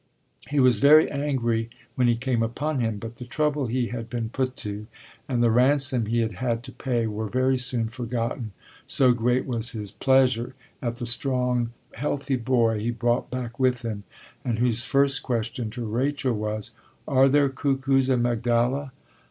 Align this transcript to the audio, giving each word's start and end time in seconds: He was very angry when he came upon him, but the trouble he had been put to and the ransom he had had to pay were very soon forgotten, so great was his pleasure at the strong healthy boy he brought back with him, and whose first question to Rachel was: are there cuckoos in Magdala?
He 0.49 0.59
was 0.59 0.79
very 0.79 1.11
angry 1.11 1.69
when 1.93 2.07
he 2.07 2.15
came 2.15 2.41
upon 2.41 2.79
him, 2.79 2.97
but 2.97 3.17
the 3.17 3.23
trouble 3.23 3.67
he 3.67 3.89
had 3.89 4.09
been 4.09 4.29
put 4.29 4.55
to 4.55 4.87
and 5.29 5.43
the 5.43 5.51
ransom 5.51 6.07
he 6.07 6.21
had 6.21 6.31
had 6.41 6.63
to 6.63 6.71
pay 6.71 7.05
were 7.05 7.27
very 7.29 7.59
soon 7.59 7.87
forgotten, 7.87 8.51
so 8.87 9.11
great 9.13 9.45
was 9.45 9.73
his 9.73 9.91
pleasure 9.91 10.55
at 10.81 10.95
the 10.95 11.05
strong 11.05 11.69
healthy 11.93 12.35
boy 12.35 12.79
he 12.79 12.89
brought 12.89 13.29
back 13.29 13.59
with 13.59 13.83
him, 13.83 14.03
and 14.43 14.57
whose 14.57 14.83
first 14.83 15.21
question 15.21 15.69
to 15.69 15.85
Rachel 15.85 16.33
was: 16.33 16.71
are 17.07 17.29
there 17.29 17.47
cuckoos 17.49 18.09
in 18.09 18.23
Magdala? 18.23 18.93